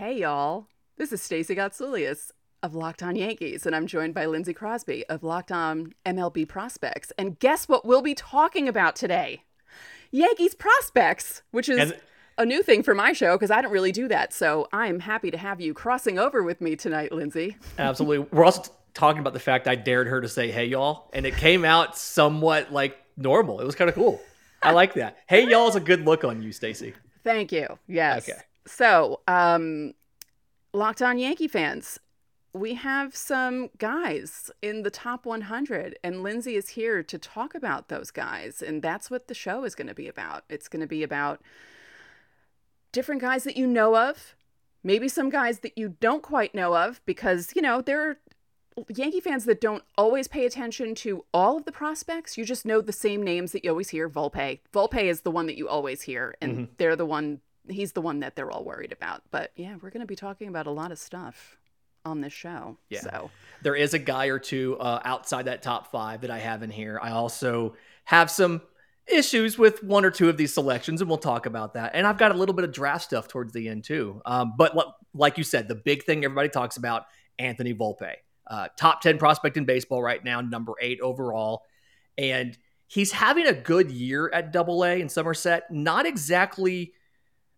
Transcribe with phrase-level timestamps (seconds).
[0.00, 0.66] Hey, y'all.
[0.96, 2.30] This is Stacey Gotsoulias
[2.62, 7.12] of Locked On Yankees, and I'm joined by Lindsey Crosby of Locked On MLB Prospects.
[7.18, 9.42] And guess what we'll be talking about today?
[10.10, 12.00] Yankees prospects, which is And-
[12.38, 14.32] a new thing for my show because I don't really do that.
[14.32, 17.58] So I'm happy to have you crossing over with me tonight, Lindsey.
[17.78, 18.20] Absolutely.
[18.32, 21.10] We're also t- talking about the fact I dared her to say, hey, y'all.
[21.12, 23.60] And it came out somewhat like normal.
[23.60, 24.18] It was kind of cool.
[24.62, 25.18] I like that.
[25.28, 26.94] Hey, y'all is a good look on you, Stacey.
[27.22, 27.78] Thank you.
[27.86, 28.26] Yes.
[28.26, 28.40] Okay.
[28.66, 29.94] So, um,
[30.72, 31.98] Locked On Yankee fans,
[32.52, 37.88] we have some guys in the top 100, and Lindsay is here to talk about
[37.88, 38.62] those guys.
[38.62, 40.44] And that's what the show is going to be about.
[40.48, 41.40] It's going to be about
[42.92, 44.34] different guys that you know of,
[44.82, 48.18] maybe some guys that you don't quite know of, because, you know, there are
[48.88, 52.36] Yankee fans that don't always pay attention to all of the prospects.
[52.38, 54.08] You just know the same names that you always hear.
[54.08, 54.60] Volpe.
[54.72, 57.40] Volpe is the one that you always hear, and they're the one.
[57.70, 59.22] He's the one that they're all worried about.
[59.30, 61.56] But yeah, we're going to be talking about a lot of stuff
[62.04, 62.76] on this show.
[62.88, 63.00] Yeah.
[63.00, 63.30] So
[63.62, 66.70] There is a guy or two uh, outside that top five that I have in
[66.70, 66.98] here.
[67.02, 68.62] I also have some
[69.06, 71.92] issues with one or two of these selections, and we'll talk about that.
[71.94, 74.22] And I've got a little bit of draft stuff towards the end, too.
[74.24, 77.06] Um, but li- like you said, the big thing everybody talks about
[77.38, 78.14] Anthony Volpe.
[78.46, 81.62] Uh, top 10 prospect in baseball right now, number eight overall.
[82.18, 82.56] And
[82.88, 85.70] he's having a good year at double A in Somerset.
[85.70, 86.92] Not exactly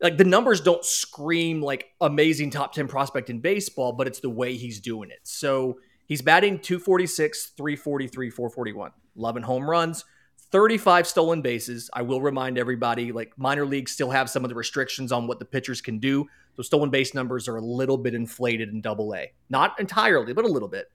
[0.02, 4.28] like the numbers don't scream like amazing top 10 prospect in baseball, but it's the
[4.28, 5.20] way he's doing it.
[5.22, 10.04] So he's batting 246, 343, 441, 11 home runs,
[10.50, 11.88] 35 stolen bases.
[11.94, 15.38] I will remind everybody like minor leagues still have some of the restrictions on what
[15.38, 16.26] the pitchers can do.
[16.56, 19.32] So stolen base numbers are a little bit inflated in double A.
[19.50, 20.90] Not entirely, but a little bit.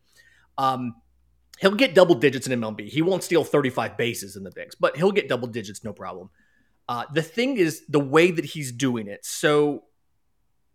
[0.57, 0.95] Um,
[1.59, 2.89] he'll get double digits in MLB.
[2.89, 6.29] He won't steal 35 bases in the bigs, but he'll get double digits, no problem.
[6.89, 9.25] Uh, the thing is the way that he's doing it.
[9.25, 9.83] So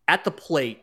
[0.07, 0.83] at the plate,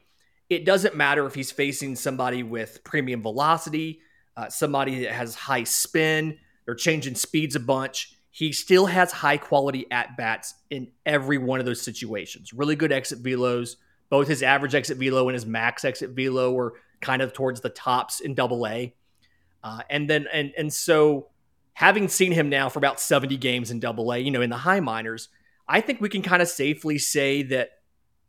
[0.49, 3.99] it doesn't matter if he's facing somebody with premium velocity,
[4.35, 8.15] uh, somebody that has high spin, they're changing speeds a bunch.
[8.31, 12.53] He still has high quality at bats in every one of those situations.
[12.53, 13.75] Really good exit velos.
[14.09, 17.69] Both his average exit velo and his max exit velo were kind of towards the
[17.69, 18.95] tops in double A.
[19.63, 21.27] Uh, and then, and, and so
[21.79, 24.57] having seen him now for about 70 games in double A, you know, in the
[24.57, 25.29] high minors,
[25.65, 27.69] I think we can kind of safely say that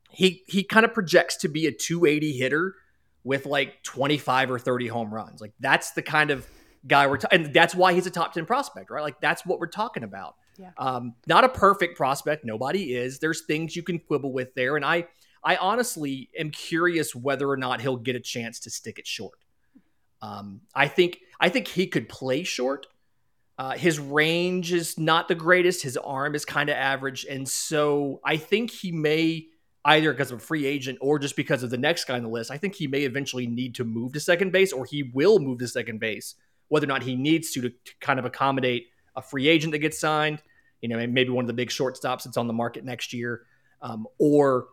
[0.09, 2.77] he he kind of projects to be a 280 hitter
[3.25, 5.41] with like 25 or 30 home runs.
[5.41, 6.47] Like that's the kind of
[6.87, 9.03] guy we're ta- and that's why he's a top 10 prospect, right?
[9.03, 10.37] Like that's what we're talking about.
[10.57, 10.71] Yeah.
[10.79, 13.19] Um, not a perfect prospect, nobody is.
[13.19, 15.09] There's things you can quibble with there and I
[15.43, 19.41] I honestly am curious whether or not he'll get a chance to stick it short.
[20.23, 22.87] Um, I think I think he could play short.
[23.61, 25.83] Uh, his range is not the greatest.
[25.83, 29.49] His arm is kind of average, and so I think he may
[29.85, 32.31] either because of a free agent or just because of the next guy on the
[32.31, 32.51] list.
[32.51, 35.59] I think he may eventually need to move to second base, or he will move
[35.59, 36.37] to second base,
[36.69, 39.81] whether or not he needs to to, to kind of accommodate a free agent that
[39.81, 40.41] gets signed.
[40.81, 43.43] You know, maybe one of the big shortstops that's on the market next year,
[43.83, 44.69] um, or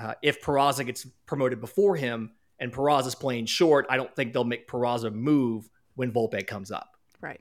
[0.00, 4.42] uh, if Peraza gets promoted before him and Peraza's playing short, I don't think they'll
[4.42, 6.96] make Peraza move when Volpe comes up.
[7.20, 7.40] right.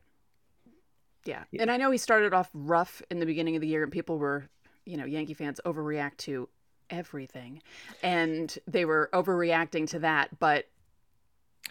[1.26, 1.44] Yeah.
[1.52, 1.62] Yeah.
[1.62, 4.18] And I know he started off rough in the beginning of the year, and people
[4.18, 4.46] were,
[4.86, 6.50] you know, Yankee fans overreact to
[6.90, 7.62] everything,
[8.04, 10.40] and they were overreacting to that.
[10.40, 10.66] But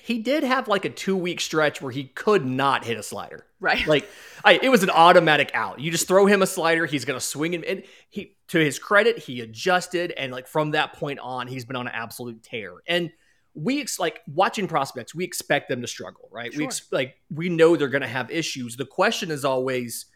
[0.01, 3.45] He did have like a two week stretch where he could not hit a slider.
[3.61, 4.09] right, Like
[4.45, 5.81] I, it was an automatic out.
[5.81, 9.19] You just throw him a slider, he's gonna swing and, and he to his credit,
[9.19, 12.75] he adjusted and like from that point on, he's been on an absolute tear.
[12.87, 13.11] And
[13.55, 16.55] we ex- like watching prospects, we expect them to struggle, right?
[16.57, 18.77] We ex- like we know they're gonna have issues.
[18.77, 20.07] The question is always,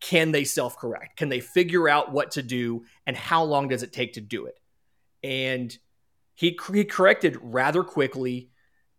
[0.00, 1.16] can they self correct?
[1.16, 4.46] Can they figure out what to do, and how long does it take to do
[4.46, 4.58] it?
[5.22, 5.76] And
[6.34, 8.50] he he corrected rather quickly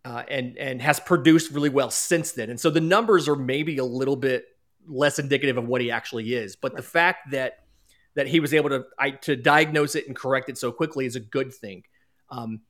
[0.05, 2.49] uh, and and has produced really well since then.
[2.49, 4.45] And so the numbers are maybe a little bit
[4.87, 6.55] less indicative of what he actually is.
[6.55, 7.59] But the fact that
[8.15, 11.15] that he was able to I, to diagnose it and correct it so quickly is
[11.15, 11.83] a good thing.
[12.29, 12.61] Um,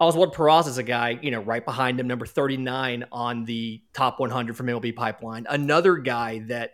[0.00, 4.18] Oswald Peraza is a guy, you know, right behind him, number 39 on the top
[4.18, 5.46] 100 from MLB Pipeline.
[5.48, 6.72] Another guy that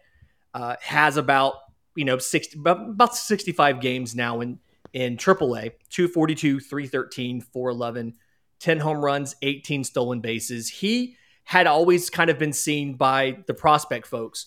[0.54, 1.54] uh, has about,
[1.94, 4.58] you know, 60, about, about 65 games now in,
[4.94, 8.14] in AAA, 242, 313, 411,
[8.58, 10.68] 10 home runs, 18 stolen bases.
[10.68, 14.46] He had always kind of been seen by the prospect folks,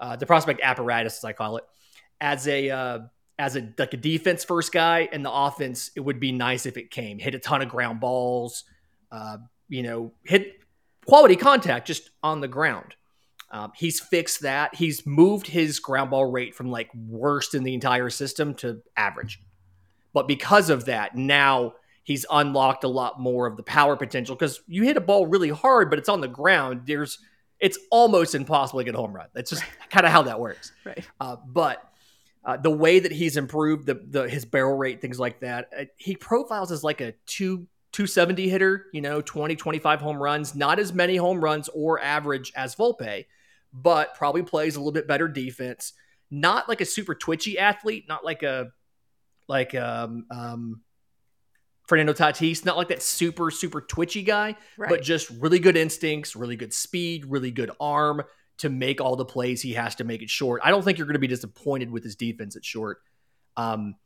[0.00, 1.64] uh, the prospect apparatus, as I call it,
[2.20, 2.98] as a uh,
[3.38, 6.76] as a like a defense first guy, and the offense it would be nice if
[6.76, 8.64] it came hit a ton of ground balls,
[9.12, 9.38] uh,
[9.68, 10.60] you know, hit
[11.06, 12.94] quality contact just on the ground.
[13.50, 14.74] Um, he's fixed that.
[14.74, 19.40] He's moved his ground ball rate from like worst in the entire system to average.
[20.12, 24.60] But because of that, now he's unlocked a lot more of the power potential because
[24.66, 26.82] you hit a ball really hard, but it's on the ground.
[26.86, 27.18] There's
[27.60, 29.26] it's almost impossible to get a home run.
[29.32, 30.72] That's just kind of how that works.
[30.84, 31.06] Right.
[31.20, 31.87] Uh, but
[32.48, 35.84] uh, the way that he's improved the, the his barrel rate, things like that, uh,
[35.98, 40.78] he profiles as like a two 270 hitter, you know, 20, 25 home runs, not
[40.78, 43.26] as many home runs or average as Volpe,
[43.74, 45.92] but probably plays a little bit better defense.
[46.30, 48.68] Not like a super twitchy athlete, not like a
[49.46, 50.80] like um, um
[51.86, 54.88] Fernando Tatis, not like that super, super twitchy guy, right.
[54.88, 58.22] but just really good instincts, really good speed, really good arm
[58.58, 60.60] to make all the plays he has to make it short.
[60.64, 62.98] I don't think you're going to be disappointed with his defense at short.
[63.56, 63.96] Um,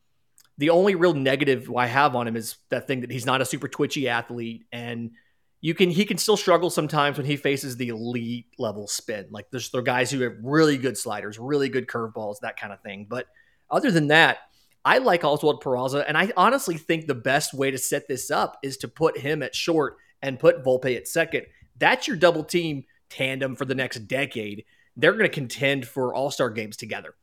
[0.59, 3.45] the only real negative I have on him is that thing that he's not a
[3.45, 5.13] super twitchy athlete, and
[5.61, 9.27] you can he can still struggle sometimes when he faces the elite level spin.
[9.31, 12.73] Like there's there are guys who have really good sliders, really good curveballs, that kind
[12.73, 13.07] of thing.
[13.09, 13.27] But
[13.71, 14.39] other than that,
[14.85, 18.59] I like Oswald Peraza, and I honestly think the best way to set this up
[18.63, 21.47] is to put him at short and put Volpe at second.
[21.79, 24.65] That's your double team tandem for the next decade.
[24.97, 27.15] They're going to contend for All Star games together.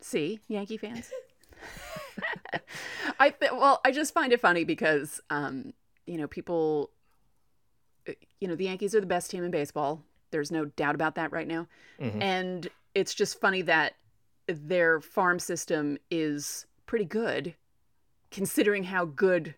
[0.00, 1.10] See, Yankee fans.
[3.18, 5.72] I th- well, I just find it funny because, um,
[6.06, 6.90] you know, people,
[8.08, 10.02] uh, you know, the Yankees are the best team in baseball.
[10.30, 11.68] There's no doubt about that right now,
[12.00, 12.20] mm-hmm.
[12.20, 13.94] and it's just funny that
[14.46, 17.54] their farm system is pretty good
[18.30, 19.54] considering how good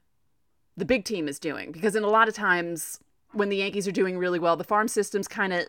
[0.76, 3.00] the big team is doing because in a lot of times
[3.37, 5.67] when the Yankees are doing really well the farm system's kind of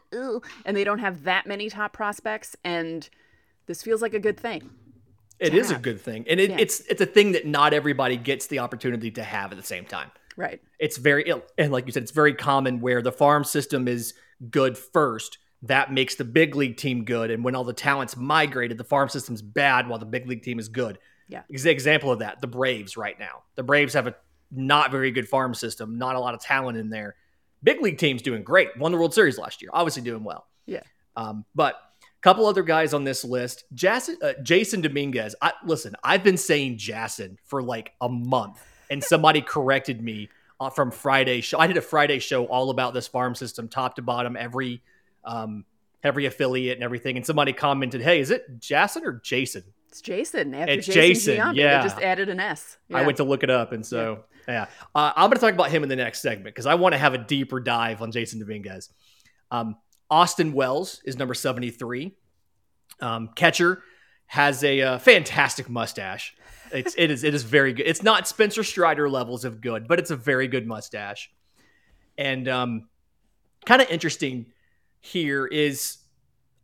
[0.66, 3.10] and they don't have that many top prospects and
[3.66, 4.69] this feels like a good thing
[5.40, 5.80] It is have.
[5.80, 6.58] a good thing and it, yeah.
[6.60, 9.86] it's it's a thing that not everybody gets the opportunity to have at the same
[9.86, 13.88] time right it's very and like you said it's very common where the farm system
[13.88, 14.13] is
[14.50, 17.31] good first that makes the big league team good.
[17.31, 20.60] And when all the talent's migrated, the farm system's bad while the big league team
[20.60, 21.00] is good.
[21.28, 21.42] Yeah.
[21.50, 23.44] Example of that, the Braves right now.
[23.56, 24.16] The Braves have a
[24.52, 27.16] not very good farm system, not a lot of talent in there.
[27.63, 28.77] Big league team's doing great.
[28.77, 29.71] Won the World Series last year.
[29.74, 30.48] Obviously doing well.
[30.65, 30.83] Yeah.
[31.15, 33.65] Um, but a couple other guys on this list.
[33.74, 35.36] Jason, uh, Jasson Dominguez.
[35.42, 40.69] I, listen, I've been saying Jason for like a month, and somebody corrected me uh,
[40.69, 41.59] from Friday show.
[41.59, 44.81] I did a Friday show all about this farm system, top to bottom, every–
[45.27, 45.65] um,
[46.03, 47.18] every affiliate and everything.
[47.18, 50.56] And somebody commented, "Hey, is it Jason or Jason?" It's Jason.
[50.56, 51.36] After it's Jason.
[51.36, 52.77] Jason yeah, they just added an S.
[52.88, 52.98] Yeah.
[52.98, 54.68] I went to look it up, and so yeah, yeah.
[54.96, 56.98] Uh, I'm going to talk about him in the next segment because I want to
[57.00, 58.90] have a deeper dive on Jason Dominguez.
[59.52, 59.78] Um,
[60.10, 62.14] Austin Wells is number 73.
[63.02, 63.84] Um, catcher
[64.28, 66.36] has a uh, fantastic mustache.
[66.72, 67.88] It's it is it is very good.
[67.88, 71.32] It's not Spencer Strider levels of good, but it's a very good mustache.
[72.18, 72.90] And um,
[73.66, 74.48] kind of interesting
[75.00, 75.98] here is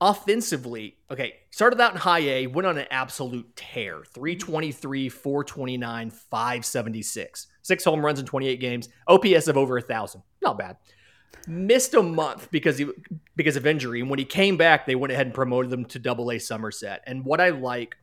[0.01, 7.47] offensively, okay, started out in high A, went on an absolute tear 323, 429, 576.
[7.61, 10.21] Six home runs in 28 games, OPS of over a 1,000.
[10.41, 10.77] Not bad.
[11.47, 12.87] Missed a month because he
[13.35, 13.99] because of injury.
[13.99, 17.01] And when he came back, they went ahead and promoted him to double A Somerset.
[17.05, 17.95] And what I like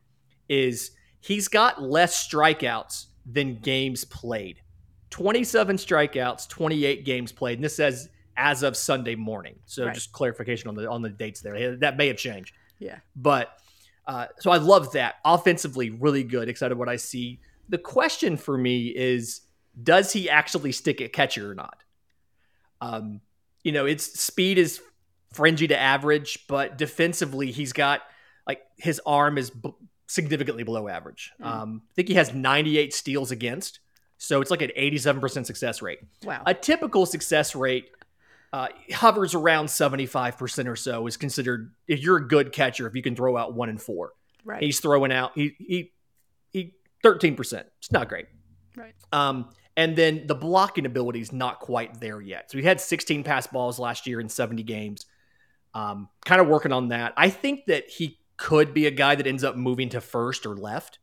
[0.49, 0.91] is
[1.21, 4.61] he's got less strikeouts than games played.
[5.11, 7.57] 27 strikeouts, 28 games played.
[7.57, 9.55] And this says as of Sunday morning.
[9.65, 9.93] So right.
[9.93, 11.77] just clarification on the on the dates there.
[11.77, 12.53] That may have changed.
[12.79, 12.99] Yeah.
[13.15, 13.49] But
[14.07, 15.15] uh, so I love that.
[15.23, 16.49] Offensively, really good.
[16.49, 17.39] Excited what I see.
[17.69, 19.41] The question for me is,
[19.81, 21.77] does he actually stick at catcher or not?
[22.81, 23.21] Um,
[23.63, 24.81] you know, its speed is
[25.33, 28.01] fringy to average, but defensively, he's got
[28.47, 29.73] like his arm is b-
[30.07, 31.31] significantly below average.
[31.39, 31.45] Mm.
[31.45, 33.79] Um, I think he has 98 steals against.
[34.17, 35.99] So it's like an 87% success rate.
[36.23, 36.43] Wow.
[36.45, 37.89] A typical success rate
[38.53, 43.01] uh, hovers around 75% or so is considered if you're a good catcher if you
[43.01, 44.13] can throw out one and four.
[44.43, 44.61] Right.
[44.61, 45.91] He's throwing out he he
[46.51, 48.25] he 13% it's not great.
[48.75, 48.93] Right.
[49.13, 52.51] Um and then the blocking ability is not quite there yet.
[52.51, 55.05] So he had 16 pass balls last year in 70 games.
[55.73, 57.13] Um kind of working on that.
[57.15, 60.55] I think that he could be a guy that ends up moving to first or
[60.55, 60.99] left.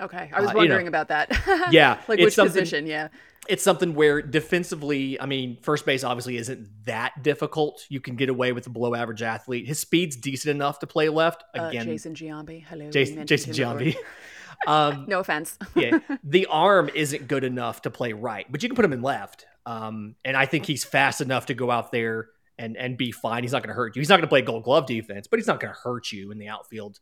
[0.00, 0.30] Okay.
[0.32, 1.68] I was wondering uh, you know, about that.
[1.72, 2.86] Yeah like which position?
[2.86, 3.08] Yeah
[3.48, 7.84] it's something where defensively, I mean, first base obviously isn't that difficult.
[7.88, 9.66] You can get away with a below average athlete.
[9.66, 11.44] His speed's decent enough to play left.
[11.56, 12.64] Uh, Again, uh, Jason Giambi.
[12.64, 13.96] Hello, Jason, Jason Giambi.
[14.66, 15.58] um, no offense.
[15.74, 19.02] yeah, the arm isn't good enough to play right, but you can put him in
[19.02, 19.46] left.
[19.64, 23.42] Um, and I think he's fast enough to go out there and and be fine.
[23.42, 24.00] He's not going to hurt you.
[24.00, 26.30] He's not going to play Gold Glove defense, but he's not going to hurt you
[26.30, 27.00] in the outfield.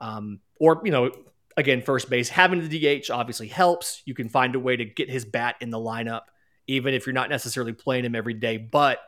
[0.00, 1.10] Um, or you know,
[1.56, 4.02] again, first base, having the DH obviously helps.
[4.04, 6.22] You can find a way to get his bat in the lineup,
[6.66, 8.56] even if you're not necessarily playing him every day.
[8.58, 8.98] But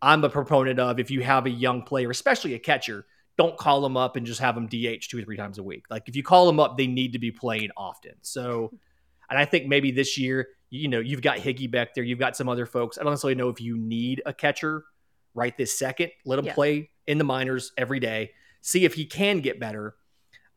[0.00, 3.06] I'm a proponent of if you have a young player, especially a catcher,
[3.38, 5.84] don't call them up and just have them DH two or three times a week.
[5.90, 8.12] Like if you call them up, they need to be playing often.
[8.22, 8.72] So
[9.30, 12.36] And I think maybe this year, you know, you've got Higgy back there, you've got
[12.36, 12.98] some other folks.
[12.98, 14.84] I don't necessarily know if you need a catcher
[15.34, 16.10] right this second.
[16.26, 16.54] Let him yeah.
[16.54, 19.94] play in the minors every day, see if he can get better.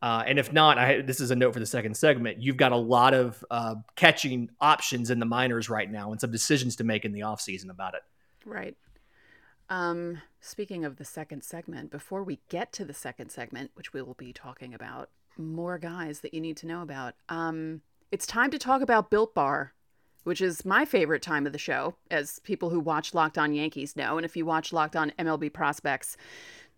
[0.02, 2.40] Uh, and if not, I, this is a note for the second segment.
[2.40, 6.30] You've got a lot of uh, catching options in the minors right now and some
[6.30, 8.02] decisions to make in the offseason about it.
[8.44, 8.76] Right.
[9.68, 14.02] Um, speaking of the second segment, before we get to the second segment, which we
[14.02, 17.80] will be talking about more guys that you need to know about, um,
[18.12, 19.72] it's time to talk about Built Bar,
[20.22, 23.96] which is my favorite time of the show, as people who watch Locked On Yankees
[23.96, 24.16] know.
[24.18, 26.16] And if you watch Locked On MLB Prospects,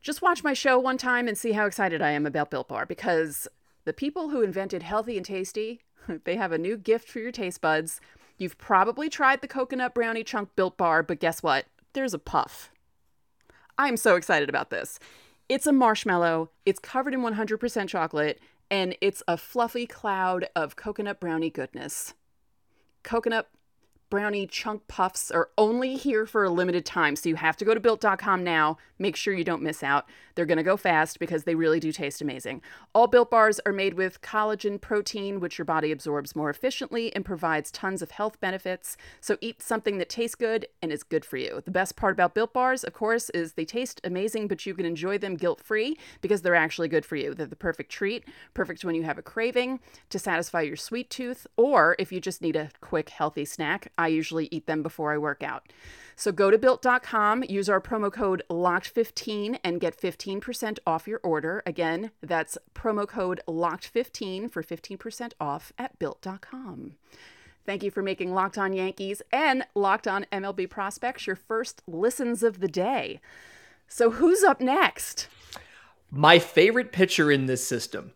[0.03, 2.87] just watch my show one time and see how excited I am about Built Bar
[2.87, 3.49] because
[3.85, 5.81] the people who invented healthy and tasty,
[6.25, 8.01] they have a new gift for your taste buds.
[8.37, 11.67] You've probably tried the coconut brownie chunk Built Bar, but guess what?
[11.93, 12.71] There's a puff.
[13.77, 14.99] I'm so excited about this.
[15.49, 18.41] It's a marshmallow, it's covered in 100% chocolate,
[18.71, 22.15] and it's a fluffy cloud of coconut brownie goodness.
[23.03, 23.49] Coconut
[24.11, 27.17] brownie chunk puffs are only here for a limited time.
[27.17, 28.79] So you have to go to built.com now.
[28.99, 30.07] Make sure you don't miss out.
[30.35, 32.63] They're going to go fast because they really do taste amazing.
[32.95, 37.25] All built bars are made with collagen protein, which your body absorbs more efficiently and
[37.25, 38.97] provides tons of health benefits.
[39.21, 41.61] So eat something that tastes good and is good for you.
[41.65, 44.87] The best part about built bars, of course, is they taste amazing, but you can
[44.87, 47.35] enjoy them guilt free because they're actually good for you.
[47.35, 48.25] They're the perfect treat,
[48.55, 52.43] perfect when you have a craving to satisfy your sweet tooth, or if you just
[52.43, 53.91] need a quick, healthy snack.
[53.99, 55.71] I usually eat them before I work out.
[56.17, 61.63] So go to built.com, use our promo code LOCKED15 and get 15% off your order.
[61.67, 66.95] Again, that's promo code LOCKED15 for 15% off at built.com.
[67.65, 72.43] Thank you for making Locked On Yankees and Locked On MLB Prospects your first listens
[72.43, 73.21] of the day.
[73.87, 75.29] So who's up next?
[76.11, 78.13] My favorite pitcher in this system,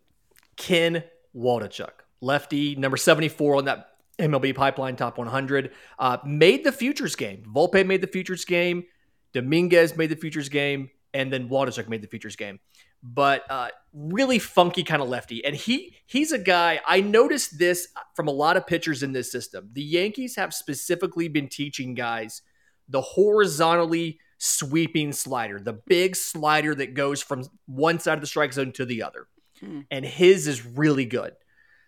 [0.57, 1.05] Ken
[1.37, 3.92] Waldichuk, lefty, number 74 on that
[4.23, 5.73] MLB Pipeline Top 100.
[5.99, 7.45] Uh, made the futures game.
[7.53, 8.85] Volpe made the futures game.
[9.33, 12.61] Dominguez made the futures game, and then Waldichuk made the futures game.
[13.03, 16.81] But uh, really funky kind of lefty, and he he's a guy.
[16.87, 19.71] I noticed this from a lot of pitchers in this system.
[19.73, 22.43] The Yankees have specifically been teaching guys
[22.89, 28.53] the horizontally sweeping slider, the big slider that goes from one side of the strike
[28.53, 29.27] zone to the other,
[29.59, 29.81] hmm.
[29.91, 31.33] and his is really good.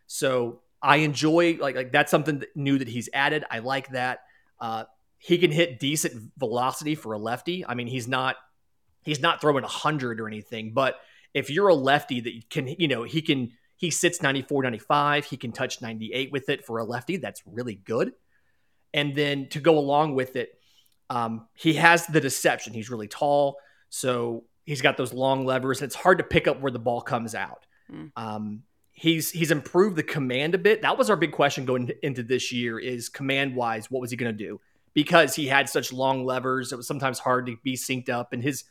[0.08, 3.44] So I enjoy like like that's something new that he's added.
[3.50, 4.20] I like that.
[4.60, 4.84] Uh,
[5.18, 7.64] he can hit decent velocity for a lefty.
[7.66, 8.36] I mean, he's not
[9.02, 10.96] he's not throwing a hundred or anything, but
[11.32, 15.36] if you're a lefty that can, you know, he can he sits 94, 95, he
[15.38, 17.16] can touch 98 with it for a lefty.
[17.16, 18.12] That's really good.
[18.92, 20.50] And then to go along with it,
[21.08, 22.74] um, he has the deception.
[22.74, 23.56] He's really tall,
[23.88, 25.80] so he's got those long levers.
[25.80, 27.64] It's hard to pick up where the ball comes out.
[27.90, 28.12] Mm.
[28.16, 28.62] Um,
[28.94, 30.82] he's he's improved the command a bit.
[30.82, 34.16] That was our big question going into this year: is command wise, what was he
[34.16, 34.60] going to do?
[34.94, 38.42] Because he had such long levers, it was sometimes hard to be synced up, and
[38.42, 38.64] his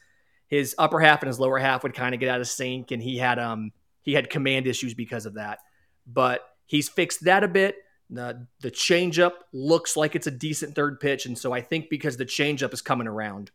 [0.47, 3.03] his upper half and his lower half would kind of get out of sync, and
[3.03, 5.59] he had um he had command issues because of that.
[6.07, 7.75] But he's fixed that a bit.
[8.09, 12.17] The the changeup looks like it's a decent third pitch, and so I think because
[12.17, 13.51] the changeup is coming around,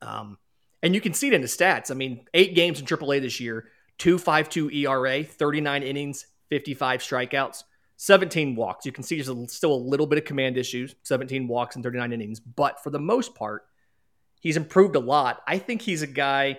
[0.00, 0.38] um,
[0.82, 1.90] and you can see it in the stats.
[1.90, 3.66] I mean, eight games in AAA this year,
[4.02, 7.62] 2.52 ERA, 39 innings, 55 strikeouts,
[7.98, 8.84] 17 walks.
[8.84, 12.12] You can see there's still a little bit of command issues, 17 walks and 39
[12.12, 13.62] innings, but for the most part,
[14.40, 15.40] he's improved a lot.
[15.46, 16.58] I think he's a guy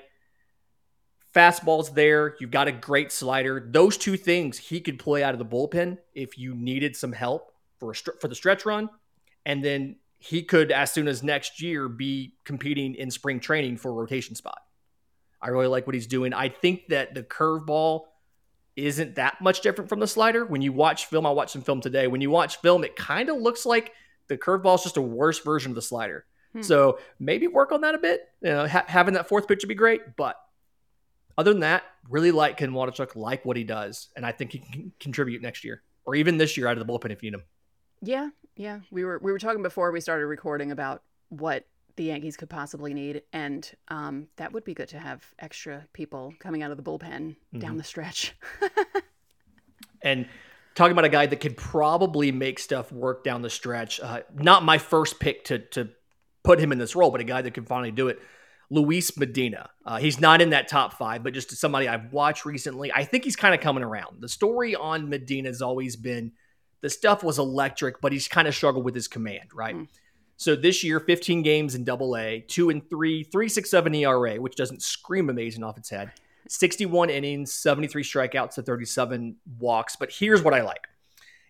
[1.35, 3.67] fastball's there, you've got a great slider.
[3.69, 7.51] Those two things he could play out of the bullpen if you needed some help
[7.77, 8.89] for a, for the stretch run,
[9.45, 13.89] and then he could as soon as next year be competing in spring training for
[13.89, 14.62] a rotation spot.
[15.43, 16.33] I really like what he's doing.
[16.33, 18.05] I think that the curveball
[18.75, 20.45] isn't that much different from the slider.
[20.45, 22.07] When you watch film, I watched some film today.
[22.07, 23.91] When you watch film, it kind of looks like
[24.27, 26.25] the curveball is just a worse version of the slider.
[26.53, 26.62] Hmm.
[26.62, 28.21] So maybe work on that a bit.
[28.41, 30.15] You know, ha- having that fourth pitch would be great.
[30.15, 30.38] But
[31.38, 34.59] other than that, really like Ken Waldichuk, like what he does, and I think he
[34.59, 37.38] can contribute next year or even this year out of the bullpen if you need
[37.38, 37.43] him.
[38.01, 38.79] Yeah, yeah.
[38.91, 42.93] We were we were talking before we started recording about what the Yankees could possibly
[42.93, 46.83] need, and um, that would be good to have extra people coming out of the
[46.83, 47.59] bullpen mm-hmm.
[47.59, 48.35] down the stretch.
[50.01, 50.27] and
[50.75, 54.00] talking about a guy that could probably make stuff work down the stretch.
[54.00, 55.89] Uh, not my first pick to to
[56.43, 58.19] put him in this role, but a guy that can finally do it.
[58.69, 59.69] Luis Medina.
[59.85, 62.91] Uh, he's not in that top five, but just somebody I've watched recently.
[62.91, 64.19] I think he's kind of coming around.
[64.19, 66.31] The story on Medina has always been
[66.81, 69.75] the stuff was electric, but he's kind of struggled with his command, right?
[69.75, 69.88] Mm.
[70.43, 74.81] So this year, 15 games in double A, two and three, 367 ERA, which doesn't
[74.81, 76.12] scream amazing off its head.
[76.50, 79.95] 61 innings, 73 strikeouts to 37 walks.
[79.95, 80.89] But here's what I like.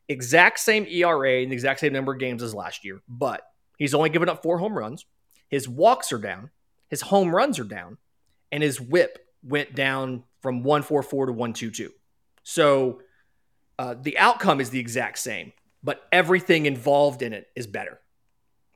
[0.08, 3.42] exact same ERA and the exact same number of games as last year, but
[3.80, 5.06] he's only given up four home runs.
[5.50, 6.52] His walks are down,
[6.92, 7.98] his home runs are down,
[8.52, 11.92] and his whip went down from 144 to 122.
[12.44, 13.02] So
[13.80, 15.52] uh, the outcome is the exact same,
[15.84, 18.00] but everything involved in it is better.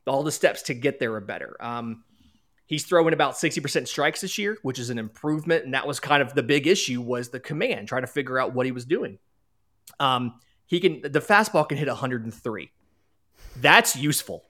[0.08, 1.56] All the steps to get there are better.
[1.60, 2.04] Um,
[2.66, 5.64] he's throwing about 60% strikes this year, which is an improvement.
[5.64, 8.54] And that was kind of the big issue was the command, trying to figure out
[8.54, 9.18] what he was doing.
[9.98, 12.70] Um, he can the fastball can hit 103.
[13.56, 14.44] That's useful.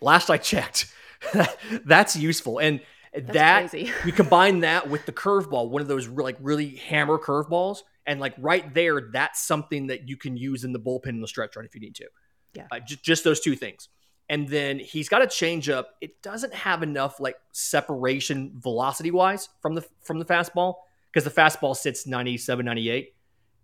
[0.00, 0.92] Last I checked,
[1.84, 2.58] that's useful.
[2.58, 2.80] And
[3.12, 7.78] that's that you combine that with the curveball, one of those like really hammer curveballs,
[8.06, 11.28] and like right there, that's something that you can use in the bullpen in the
[11.28, 12.06] stretch run if you need to.
[12.54, 13.88] Yeah, uh, j- just those two things.
[14.28, 15.96] And then he's got a change up.
[16.00, 20.74] It doesn't have enough like separation velocity wise from the from the fastball
[21.10, 23.14] because the fastball sits 97, 98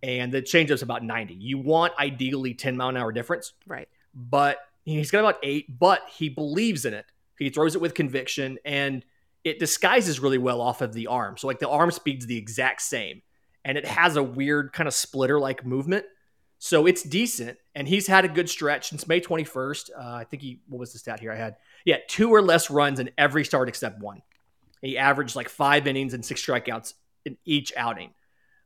[0.01, 1.33] and the changeup's about 90.
[1.33, 3.53] You want ideally 10 mile an hour difference.
[3.65, 3.87] Right.
[4.13, 7.05] But he's got about eight, but he believes in it.
[7.37, 9.03] He throws it with conviction and
[9.43, 11.37] it disguises really well off of the arm.
[11.37, 13.21] So like the arm speed's the exact same,
[13.63, 16.05] and it has a weird kind of splitter like movement.
[16.57, 19.89] So it's decent, and he's had a good stretch since May 21st.
[19.97, 21.31] Uh, I think he what was the stat here?
[21.31, 24.21] I had yeah two or less runs in every start except one.
[24.81, 26.93] He averaged like five innings and six strikeouts
[27.25, 28.11] in each outing.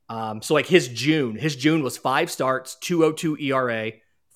[0.08, 3.92] Um, so like his June, his June was five starts, 202 ERA,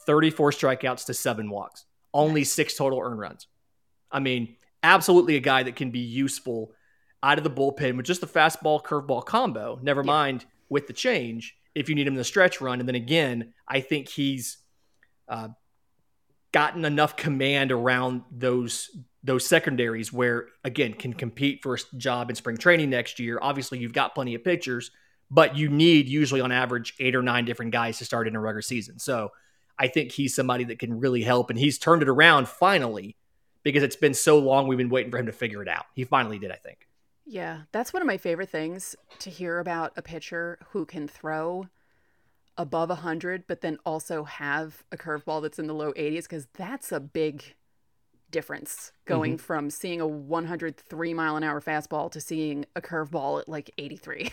[0.07, 3.49] 34 strikeouts to seven walks, only six total earned runs.
[4.11, 6.73] I mean, absolutely a guy that can be useful
[7.23, 9.79] out of the bullpen with just the fastball curveball combo.
[9.83, 10.07] Never yeah.
[10.07, 12.79] mind with the change if you need him in the stretch run.
[12.79, 14.59] And then again, I think he's
[15.29, 15.49] uh,
[16.53, 18.91] gotten enough command around those
[19.23, 23.39] those secondaries where again can compete for a job in spring training next year.
[23.41, 24.91] Obviously, you've got plenty of pitchers,
[25.31, 28.41] but you need usually on average eight or nine different guys to start in a
[28.41, 28.99] regular season.
[28.99, 29.31] So
[29.79, 33.17] I think he's somebody that can really help, and he's turned it around finally
[33.65, 35.87] because it's been so long we've been waiting for him to figure it out.
[35.95, 36.87] He finally did, I think.
[37.27, 41.69] Yeah, that's one of my favorite things to hear about a pitcher who can throw
[42.57, 46.93] above 100 but then also have a curveball that's in the low 80s because that's
[46.93, 47.55] a big
[48.35, 49.45] difference going mm-hmm.
[49.45, 54.33] from seeing a 103 mile an hour fastball to seeing a curveball at like 83.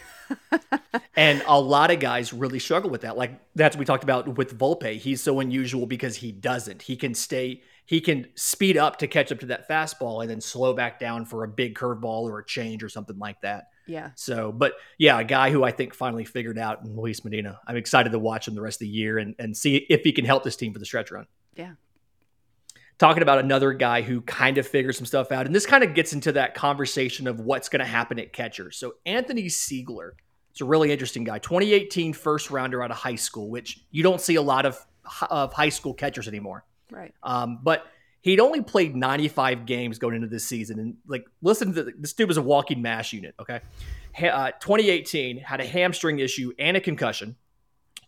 [1.16, 3.16] and a lot of guys really struggle with that.
[3.16, 4.98] Like that's what we talked about with Volpe.
[4.98, 6.82] He's so unusual because he doesn't.
[6.82, 10.42] He can stay, he can speed up to catch up to that fastball and then
[10.42, 13.66] slow back down for a big curveball or a change or something like that.
[13.92, 14.12] Yeah.
[14.16, 17.60] So, but yeah, a guy who I think finally figured out in Luis Medina.
[17.68, 20.12] I'm excited to watch him the rest of the year and, and see if he
[20.12, 21.28] can help this team for the stretch run.
[21.56, 21.74] Yeah,
[22.98, 25.46] talking about another guy who kind of figures some stuff out.
[25.46, 28.72] And this kind of gets into that conversation of what's going to happen at catcher.
[28.72, 30.12] So Anthony Seigler
[30.52, 31.40] it's a really interesting guy.
[31.40, 34.78] 2018 first rounder out of high school, which you don't see a lot of,
[35.30, 36.66] of high school catchers anymore.
[36.92, 37.14] Right.
[37.24, 37.86] Um, but
[38.22, 40.80] he'd only played 95 games going into this season.
[40.80, 43.36] And like, listen to the, this dude was a walking mash unit.
[43.40, 43.62] Okay.
[44.18, 47.36] Uh, 2018 had a hamstring issue and a concussion.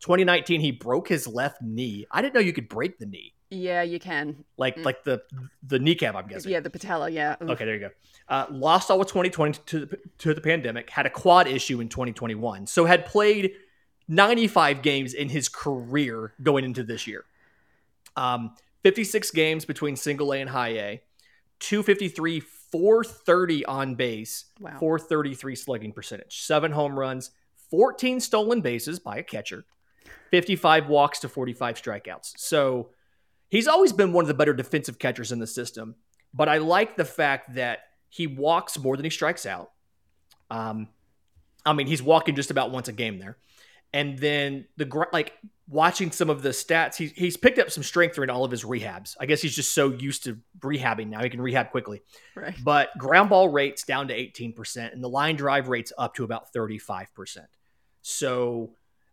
[0.01, 2.05] 2019, he broke his left knee.
[2.11, 3.33] I didn't know you could break the knee.
[3.49, 4.43] Yeah, you can.
[4.57, 4.83] Like mm.
[4.83, 5.21] like the
[5.61, 6.51] the kneecap, I'm guessing.
[6.51, 7.09] Yeah, the patella.
[7.09, 7.35] Yeah.
[7.41, 7.51] Oof.
[7.51, 7.89] Okay, there you go.
[8.27, 10.89] Uh, lost all of 2020 to the, to the pandemic.
[10.89, 12.67] Had a quad issue in 2021.
[12.67, 13.51] So had played
[14.07, 17.25] 95 games in his career going into this year.
[18.15, 21.01] Um, 56 games between single A and high A.
[21.59, 24.77] 253, 430 on base, wow.
[24.79, 27.31] 433 slugging percentage, seven home runs,
[27.71, 29.63] 14 stolen bases by a catcher,
[30.31, 32.33] 55 walks to 45 strikeouts.
[32.37, 32.89] So
[33.49, 35.95] he's always been one of the better defensive catchers in the system.
[36.33, 39.71] But I like the fact that he walks more than he strikes out.
[40.49, 40.89] Um,
[41.65, 43.37] I mean, he's walking just about once a game there.
[43.93, 45.33] And then the like
[45.67, 48.63] watching some of the stats, he's he's picked up some strength during all of his
[48.63, 49.15] rehabs.
[49.19, 52.01] I guess he's just so used to rehabbing now; he can rehab quickly.
[52.35, 52.55] Right.
[52.63, 56.23] But ground ball rates down to eighteen percent, and the line drive rates up to
[56.23, 57.47] about thirty five percent.
[58.01, 58.71] So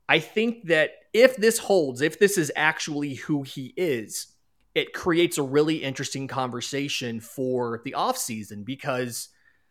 [0.09, 4.29] I think that if this holds, if this is actually who he is,
[4.75, 9.29] it creates a really interesting conversation for the offseason because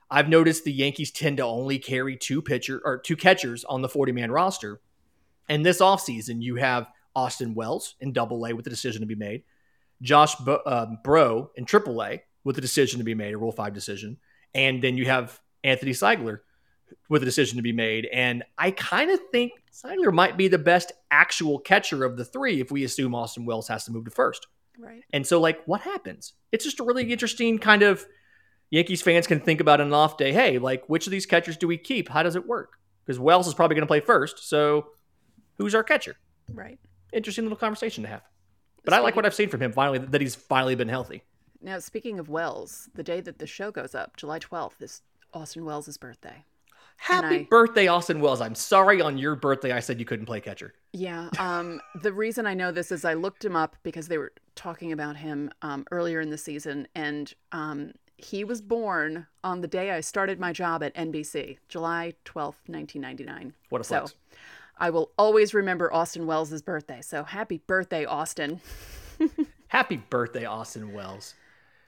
[0.09, 3.89] I've noticed the Yankees tend to only carry two pitcher or two catchers on the
[3.89, 4.81] 40 man roster.
[5.49, 9.15] And this offseason, you have Austin Wells in double A with a decision to be
[9.15, 9.43] made,
[10.01, 13.51] Josh Bo- uh, Breaux in triple A with a decision to be made, a Rule
[13.51, 14.17] 5 decision.
[14.53, 16.39] And then you have Anthony Seigler
[17.09, 18.07] with a decision to be made.
[18.11, 22.61] And I kind of think Seigler might be the best actual catcher of the three
[22.61, 24.47] if we assume Austin Wells has to move to first.
[24.77, 25.03] Right.
[25.11, 26.33] And so, like, what happens?
[26.51, 28.05] It's just a really interesting kind of
[28.71, 30.31] Yankees fans can think about an off day.
[30.31, 32.07] Hey, like, which of these catchers do we keep?
[32.07, 32.73] How does it work?
[33.05, 34.47] Because Wells is probably going to play first.
[34.47, 34.87] So,
[35.59, 36.15] who's our catcher?
[36.51, 36.79] Right.
[37.13, 38.23] interesting little conversation to have.
[38.83, 41.21] But I like what I've seen from him finally that he's finally been healthy.
[41.61, 45.01] Now, speaking of Wells, the day that the show goes up, July 12th, is
[45.33, 46.45] Austin Wells' birthday.
[46.97, 48.41] Happy I- birthday, Austin Wells.
[48.41, 50.73] I'm sorry on your birthday I said you couldn't play catcher.
[50.93, 51.29] Yeah.
[51.37, 54.91] Um, the reason I know this is I looked him up because they were talking
[54.91, 59.91] about him um, earlier in the season, and um, he was born on the day
[59.91, 63.53] I started my job at NBC, July 12th, 1999.
[63.69, 64.15] What a So flex.
[64.79, 67.01] I will always remember Austin Wells' birthday.
[67.01, 68.61] So happy birthday, Austin.
[69.67, 71.35] Happy birthday, Austin Wells.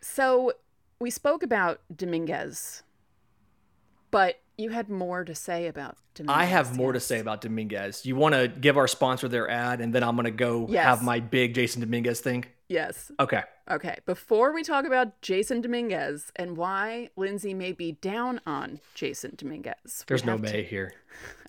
[0.01, 0.51] So
[0.99, 2.83] we spoke about Dominguez,
[4.11, 6.35] but you had more to say about Dominguez.
[6.37, 8.05] I have more to say about Dominguez.
[8.05, 10.83] You want to give our sponsor their ad, and then I'm going to go Yes.
[10.83, 12.45] have my big Jason Dominguez thing?
[12.67, 13.11] Yes.
[13.19, 13.41] Okay.
[13.69, 19.33] Okay, before we talk about Jason Dominguez and why Lindsay may be down on Jason
[19.37, 20.93] Dominguez, There's no have to- May here.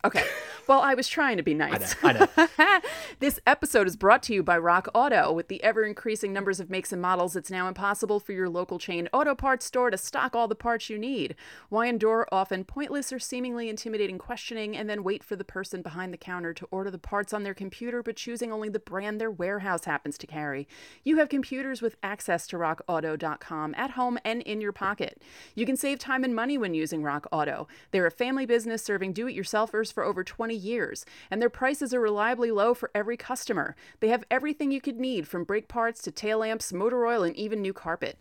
[0.04, 0.24] Okay.
[0.68, 1.96] Well, I was trying to be nice.
[2.02, 2.80] I know,
[3.18, 5.32] this episode is brought to you by Rock Auto.
[5.32, 8.78] With the ever increasing numbers of makes and models, it's now impossible for your local
[8.78, 11.34] chain auto parts store to stock all the parts you need.
[11.68, 16.12] Why endure often pointless or seemingly intimidating questioning and then wait for the person behind
[16.12, 19.30] the counter to order the parts on their computer, but choosing only the brand their
[19.30, 20.68] warehouse happens to carry?
[21.02, 25.20] You have computers with access to rockauto.com at home and in your pocket.
[25.56, 27.66] You can save time and money when using Rock Auto.
[27.90, 31.94] They're a family business serving do it yourselfers for over 20 years, and their prices
[31.94, 33.76] are reliably low for every customer.
[34.00, 37.36] They have everything you could need from brake parts to tail lamps, motor oil, and
[37.36, 38.18] even new carpet.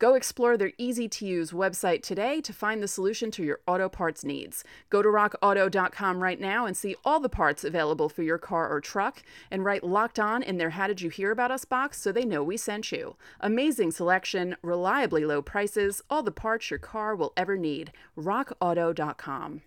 [0.00, 3.88] Go explore their easy to use website today to find the solution to your auto
[3.88, 4.64] parts needs.
[4.90, 8.80] Go to rockauto.com right now and see all the parts available for your car or
[8.80, 12.10] truck and write locked on in their How Did You Hear About Us box so
[12.10, 13.16] they know we sent you.
[13.40, 17.92] Amazing selection, reliably low prices, all the parts your car will ever need.
[18.18, 19.62] rockauto.com.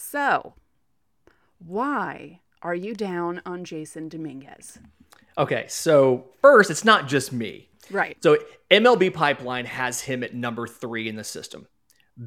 [0.00, 0.54] So,
[1.58, 4.78] why are you down on Jason Dominguez?
[5.36, 5.64] Okay.
[5.68, 7.68] So, first, it's not just me.
[7.90, 8.16] Right.
[8.22, 8.38] So,
[8.70, 11.66] MLB Pipeline has him at number three in the system.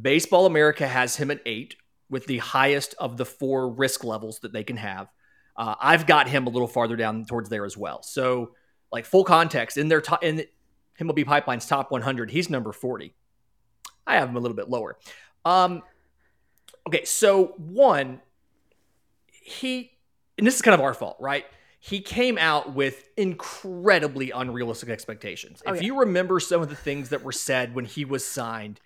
[0.01, 1.75] Baseball America has him at eight,
[2.09, 5.07] with the highest of the four risk levels that they can have.
[5.55, 8.03] Uh, I've got him a little farther down towards there as well.
[8.03, 8.51] So,
[8.91, 10.43] like full context, in their top in
[10.99, 13.15] MLB Pipeline's top 100, he's number 40.
[14.05, 14.97] I have him a little bit lower.
[15.45, 15.81] Um,
[16.87, 18.21] okay, so one,
[19.27, 19.91] he,
[20.37, 21.45] and this is kind of our fault, right?
[21.79, 25.63] He came out with incredibly unrealistic expectations.
[25.65, 25.87] Oh, if yeah.
[25.87, 28.79] you remember some of the things that were said when he was signed,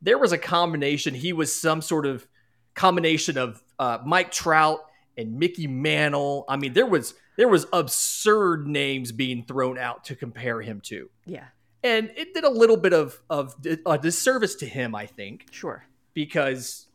[0.00, 1.14] there was a combination.
[1.14, 2.26] He was some sort of
[2.74, 4.80] combination of uh, Mike Trout
[5.16, 6.44] and Mickey Mantle.
[6.48, 11.10] I mean, there was there was absurd names being thrown out to compare him to,
[11.26, 11.46] Yeah,
[11.82, 13.54] and it did a little bit of of
[13.84, 15.84] a disservice to him, I think, sure.
[16.14, 16.85] because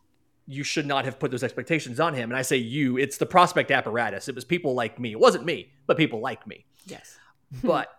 [0.51, 2.29] you should not have put those expectations on him.
[2.29, 4.27] And I say you, it's the prospect apparatus.
[4.27, 5.11] It was people like me.
[5.11, 6.65] It wasn't me, but people like me.
[6.85, 7.17] Yes.
[7.65, 7.89] But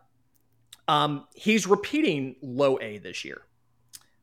[0.89, 3.43] um, he's repeating low A this year.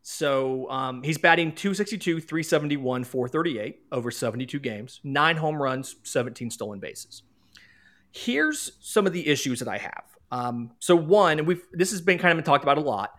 [0.02, 6.80] So um, he's batting 262, 371, 438 over 72 games, nine home runs, 17 stolen
[6.80, 7.22] bases.
[8.12, 10.04] Here's some of the issues that I have.
[10.32, 13.14] Um, so one, and we've this has been kind of been talked about a lot.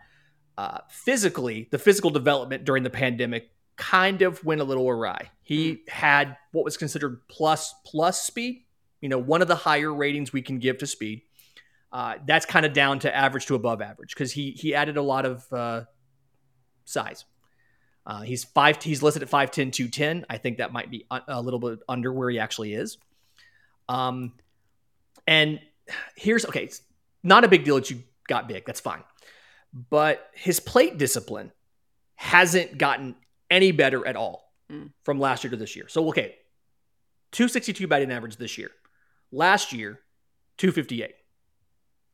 [0.59, 5.31] Uh, physically, the physical development during the pandemic kind of went a little awry.
[5.43, 8.65] He had what was considered plus plus speed.
[9.01, 11.23] You know, one of the higher ratings we can give to speed.
[11.91, 15.03] Uh, that's kind of down to average to above average because he he added a
[15.03, 15.85] lot of uh,
[16.85, 17.25] size.
[18.07, 18.83] Uh, he's five.
[18.83, 20.27] He's listed at 5'10", 210.
[20.29, 22.99] I think that might be a, a little bit under where he actually is.
[23.89, 24.33] Um,
[25.27, 25.59] and
[26.17, 26.65] here's okay.
[26.65, 26.83] It's
[27.23, 28.65] not a big deal that you got big.
[28.67, 29.03] That's fine.
[29.73, 31.53] But his plate discipline
[32.17, 33.17] hasn't gotten
[33.51, 34.93] any better at all Mm.
[35.05, 35.89] from last year to this year.
[35.89, 36.37] So okay,
[37.33, 38.71] 262 batting average this year.
[39.33, 39.99] Last year,
[40.59, 41.15] 258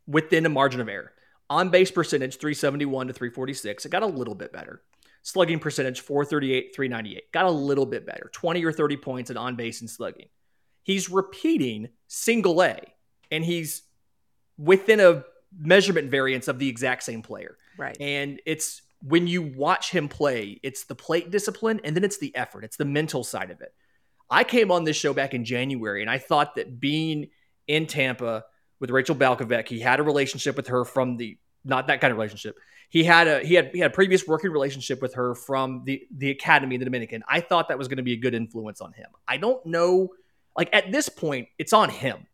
[0.07, 1.12] within a margin of error.
[1.51, 3.85] On base percentage, 371 to 346.
[3.85, 4.83] It got a little bit better.
[5.22, 7.33] Slugging percentage, 438, 398.
[7.33, 8.31] Got a little bit better.
[8.33, 10.29] 20 or 30 points in on base and slugging.
[10.83, 12.79] He's repeating single A,
[13.31, 13.83] and he's
[14.57, 15.25] within a
[15.59, 17.59] measurement variance of the exact same player.
[17.77, 17.96] Right.
[18.01, 22.35] And it's when you watch him play, it's the plate discipline and then it's the
[22.35, 23.74] effort, it's the mental side of it.
[24.30, 27.28] I came on this show back in January and I thought that being
[27.66, 28.44] in Tampa
[28.80, 32.18] with Rachel Balkovec, he had a relationship with her from the not that kind of
[32.18, 32.56] relationship.
[32.88, 36.06] He had a he had he had a previous working relationship with her from the
[36.11, 37.22] the academy the Dominican.
[37.28, 39.09] I thought that was going to be a good influence on him.
[39.26, 40.11] I don't know
[40.56, 42.26] like at this point it's on him.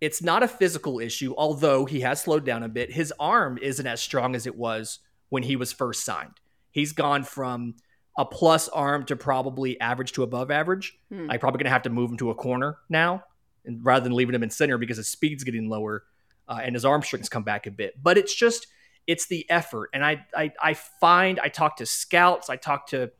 [0.00, 2.92] It's not a physical issue, although he has slowed down a bit.
[2.92, 6.40] His arm isn't as strong as it was when he was first signed.
[6.70, 7.76] He's gone from
[8.16, 10.98] a plus arm to probably average to above average.
[11.10, 11.30] Hmm.
[11.30, 13.24] I'm probably going to have to move him to a corner now
[13.64, 16.04] and rather than leaving him in center because his speed's getting lower
[16.48, 18.02] uh, and his arm strength's come back a bit.
[18.02, 18.66] But it's just
[19.06, 23.10] it's the effort, and I I, I find I talk to scouts, I talk to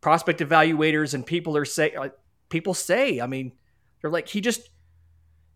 [0.00, 2.14] prospect evaluators, and people are say like,
[2.48, 3.52] people say, I mean,
[4.00, 4.68] they're like he just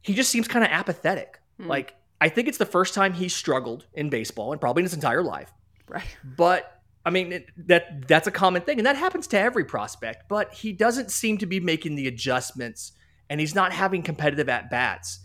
[0.02, 1.40] he just seems kind of apathetic.
[1.60, 1.68] Hmm.
[1.68, 4.94] Like I think it's the first time he struggled in baseball and probably in his
[4.94, 5.52] entire life.
[5.88, 6.16] Right.
[6.24, 10.28] But I mean that that's a common thing, and that happens to every prospect.
[10.28, 12.92] But he doesn't seem to be making the adjustments,
[13.30, 15.20] and he's not having competitive at bats.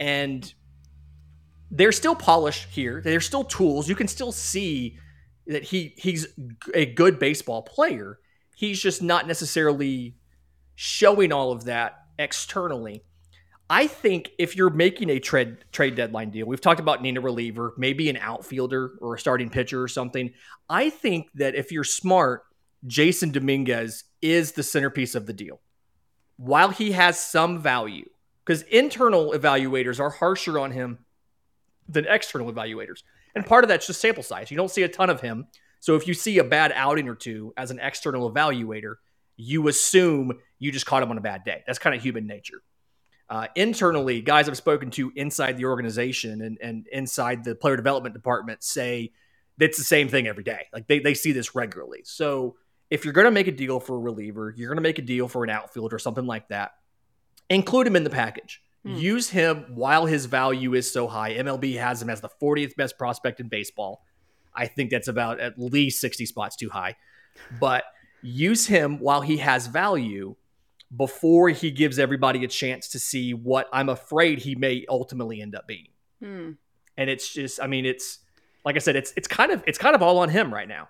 [0.00, 0.52] And
[1.70, 3.00] they're still polished here.
[3.00, 3.88] They're still tools.
[3.88, 4.98] You can still see
[5.46, 6.26] that he he's
[6.74, 8.18] a good baseball player.
[8.56, 10.16] He's just not necessarily
[10.74, 13.04] showing all of that externally.
[13.72, 17.22] I think if you're making a trade trade deadline deal, we've talked about needing a
[17.22, 20.34] reliever, maybe an outfielder or a starting pitcher or something.
[20.68, 22.42] I think that if you're smart,
[22.86, 25.62] Jason Dominguez is the centerpiece of the deal.
[26.36, 28.04] While he has some value,
[28.44, 30.98] because internal evaluators are harsher on him
[31.88, 33.04] than external evaluators.
[33.34, 34.50] And part of that's just sample size.
[34.50, 35.46] You don't see a ton of him.
[35.80, 38.96] So if you see a bad outing or two as an external evaluator,
[39.38, 41.62] you assume you just caught him on a bad day.
[41.66, 42.60] That's kind of human nature.
[43.32, 48.14] Uh, internally, guys I've spoken to inside the organization and, and inside the player development
[48.14, 49.10] department say
[49.58, 50.66] it's the same thing every day.
[50.70, 52.02] Like they, they see this regularly.
[52.04, 52.56] So
[52.90, 55.02] if you're going to make a deal for a reliever, you're going to make a
[55.02, 56.72] deal for an outfield or something like that,
[57.48, 58.60] include him in the package.
[58.84, 58.96] Hmm.
[58.96, 61.32] Use him while his value is so high.
[61.32, 64.04] MLB has him as the 40th best prospect in baseball.
[64.54, 66.96] I think that's about at least 60 spots too high.
[67.58, 67.84] But
[68.20, 70.36] use him while he has value
[70.94, 75.54] before he gives everybody a chance to see what I'm afraid he may ultimately end
[75.54, 75.88] up being.
[76.20, 76.52] Hmm.
[76.96, 78.18] And it's just, I mean, it's
[78.64, 80.88] like I said, it's it's kind of it's kind of all on him right now.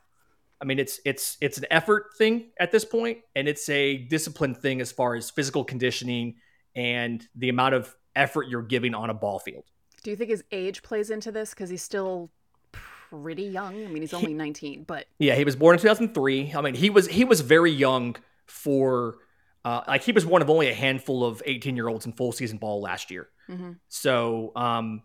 [0.60, 4.54] I mean, it's it's it's an effort thing at this point, and it's a discipline
[4.54, 6.36] thing as far as physical conditioning
[6.74, 9.64] and the amount of effort you're giving on a ball field.
[10.02, 12.30] Do you think his age plays into this because he's still
[12.72, 13.84] pretty young?
[13.84, 16.54] I mean, he's only he, 19, but yeah, he was born in 2003.
[16.54, 19.18] I mean, he was he was very young for
[19.64, 22.32] uh, like he was one of only a handful of 18 year olds in full
[22.32, 23.28] season ball last year.
[23.48, 23.72] Mm-hmm.
[23.88, 25.02] So, um,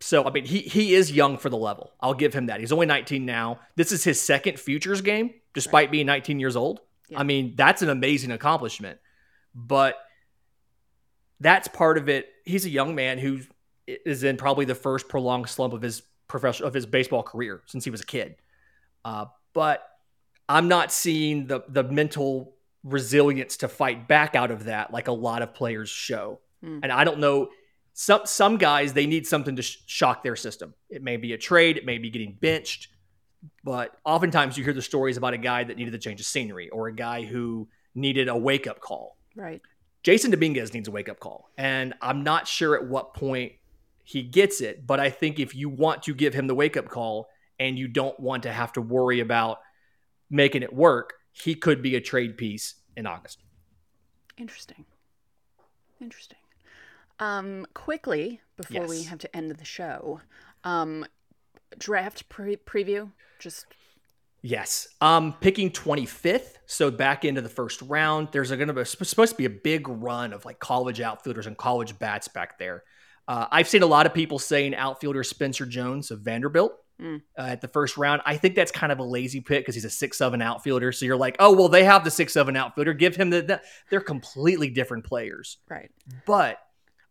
[0.00, 1.92] so I mean, he he is young for the level.
[2.00, 2.60] I'll give him that.
[2.60, 3.60] He's only 19 now.
[3.76, 5.90] This is his second futures game, despite right.
[5.90, 6.80] being 19 years old.
[7.08, 7.20] Yeah.
[7.20, 8.98] I mean, that's an amazing accomplishment.
[9.54, 9.96] But
[11.40, 12.28] that's part of it.
[12.44, 13.40] He's a young man who
[13.86, 17.84] is in probably the first prolonged slump of his professional of his baseball career since
[17.84, 18.36] he was a kid.
[19.04, 19.86] Uh, but
[20.48, 22.53] I'm not seeing the the mental
[22.84, 26.40] resilience to fight back out of that like a lot of players show.
[26.62, 26.80] Hmm.
[26.82, 27.48] And I don't know
[27.94, 30.74] some some guys they need something to sh- shock their system.
[30.90, 32.88] It may be a trade, it may be getting benched,
[33.62, 36.68] but oftentimes you hear the stories about a guy that needed to change of scenery
[36.68, 39.16] or a guy who needed a wake up call.
[39.34, 39.62] Right.
[40.02, 43.52] Jason Dominguez needs a wake up call, and I'm not sure at what point
[44.02, 46.88] he gets it, but I think if you want to give him the wake up
[46.88, 49.60] call and you don't want to have to worry about
[50.28, 53.42] making it work, he could be a trade piece in August.
[54.38, 54.84] Interesting.
[56.00, 56.38] Interesting.
[57.18, 58.90] Um, quickly before yes.
[58.90, 60.20] we have to end the show,
[60.64, 61.04] um,
[61.78, 63.10] draft pre- preview.
[63.38, 63.66] Just
[64.42, 64.88] yes.
[65.00, 68.28] Um, picking twenty fifth, so back into the first round.
[68.32, 71.56] There's going to be supposed to be a big run of like college outfielders and
[71.56, 72.82] college bats back there.
[73.26, 77.20] Uh, I've seen a lot of people saying outfielder Spencer Jones of Vanderbilt mm.
[77.38, 78.22] uh, at the first round.
[78.24, 80.92] I think that's kind of a lazy pick because he's a six seven outfielder.
[80.92, 82.94] So you're like, oh well, they have the six seven outfielder.
[82.94, 85.90] Give him the, the they're completely different players, right?
[86.26, 86.58] But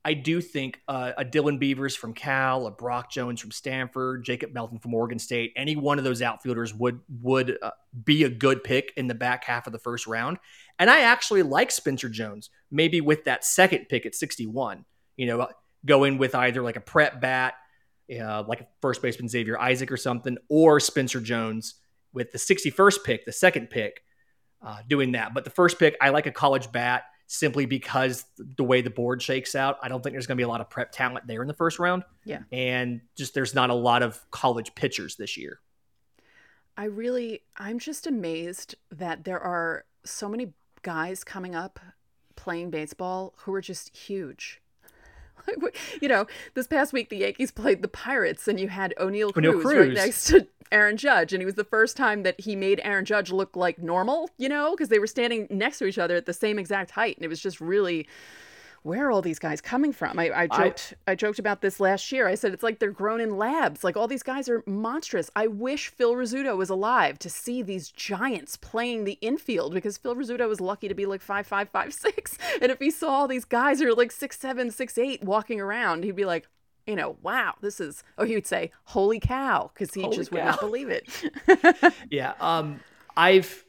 [0.06, 4.54] I do think uh, a Dylan Beavers from Cal, a Brock Jones from Stanford, Jacob
[4.54, 7.72] Melton from Oregon State, any one of those outfielders would would uh,
[8.04, 10.40] be a good pick in the back half of the first round.
[10.78, 14.84] And I actually like Spencer Jones, maybe with that second pick at 61.
[15.16, 15.48] You know,
[15.86, 17.54] going with either like a prep bat
[18.12, 21.76] uh, like first baseman Xavier Isaac or something, or Spencer Jones
[22.14, 24.04] with the 61st pick, the second pick,
[24.62, 25.34] uh, doing that.
[25.34, 29.22] But the first pick, I like a college bat simply because the way the board
[29.22, 29.78] shakes out.
[29.82, 31.54] I don't think there's going to be a lot of prep talent there in the
[31.54, 32.04] first round.
[32.26, 32.42] Yeah.
[32.52, 35.60] And just there's not a lot of college pitchers this year.
[36.78, 41.80] I really, I'm just amazed that there are so many guys coming up
[42.36, 44.62] playing baseball who are just huge.
[46.02, 49.62] you know, this past week the Yankees played the Pirates, and you had Oneil Cruz,
[49.62, 52.82] Cruz, right next to Aaron Judge, and it was the first time that he made
[52.84, 56.16] Aaron Judge look like normal, you know, because they were standing next to each other
[56.16, 58.08] at the same exact height, and it was just really
[58.84, 60.20] where are all these guys coming from?
[60.20, 62.28] I, I joked I, I, joked about this last year.
[62.28, 63.84] I said it's like they're grown in labs.
[63.84, 65.32] Like all these guys are monstrous.
[65.36, 70.16] I wish Phil Rizzuto was alive to see these giants playing the infield because Phil
[70.16, 72.38] Rizzuto was lucky to be like five five five six.
[72.62, 75.62] And if he saw all these guys who are like six seven six eight walking
[75.62, 76.48] around, he'd be like,
[76.86, 78.04] you know, wow, this is.
[78.18, 80.38] Or he would say, "Holy cow," because he Holy just cow.
[80.38, 81.94] would not believe it.
[82.12, 82.82] yeah, um,
[83.16, 83.64] I've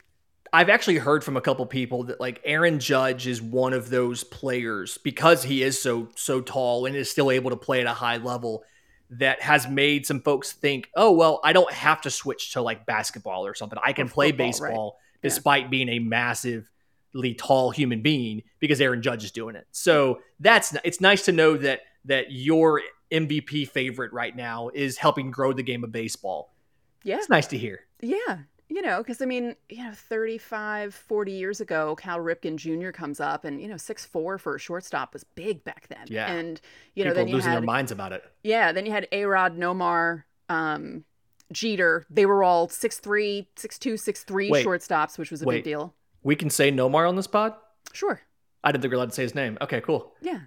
[0.54, 4.22] I've actually heard from a couple people that like Aaron Judge is one of those
[4.22, 7.92] players because he is so so tall and is still able to play at a
[7.92, 8.62] high level
[9.10, 12.86] that has made some folks think, "Oh, well, I don't have to switch to like
[12.86, 13.80] basketball or something.
[13.82, 15.22] I can play football, baseball right?
[15.22, 15.68] despite yeah.
[15.70, 21.00] being a massively tall human being because Aaron Judge is doing it." So, that's it's
[21.00, 25.82] nice to know that that your MVP favorite right now is helping grow the game
[25.82, 26.54] of baseball.
[27.02, 27.16] Yeah.
[27.16, 27.80] It's nice to hear.
[28.00, 32.90] Yeah you know, because I mean, you know, 35, 40 years ago, Cal Ripken Jr.
[32.90, 36.06] comes up and, you know, six four for a shortstop was big back then.
[36.08, 36.32] Yeah.
[36.32, 36.60] And,
[36.94, 38.24] you know, People then you losing had, their minds about it.
[38.42, 38.72] Yeah.
[38.72, 41.04] Then you had A Rod, Nomar, um,
[41.52, 42.06] Jeter.
[42.08, 45.56] They were all six three, six two, six three wait, shortstops, which was a wait.
[45.56, 45.94] big deal.
[46.22, 47.54] We can say Nomar on this pod?
[47.92, 48.22] Sure.
[48.64, 49.58] I didn't think we are allowed to say his name.
[49.60, 50.14] Okay, cool.
[50.22, 50.40] Yeah.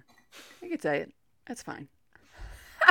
[0.62, 1.12] I could say it.
[1.46, 1.88] That's fine.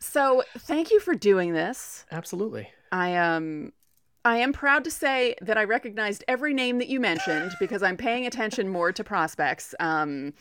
[0.00, 2.04] So thank you for doing this.
[2.10, 2.70] Absolutely.
[2.92, 3.72] I um
[4.24, 7.96] I am proud to say that I recognized every name that you mentioned because I'm
[7.96, 9.74] paying attention more to prospects.
[9.80, 10.34] Um,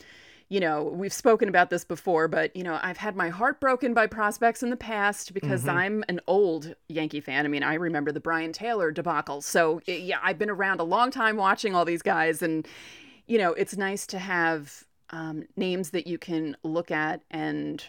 [0.49, 3.93] you know, we've spoken about this before, but you know, I've had my heart broken
[3.93, 5.77] by prospects in the past because mm-hmm.
[5.77, 7.45] I'm an old Yankee fan.
[7.45, 9.41] I mean, I remember the Brien Taylor debacle.
[9.41, 12.67] So, yeah, I've been around a long time watching all these guys and
[13.27, 17.83] you know, it's nice to have um, names that you can look at and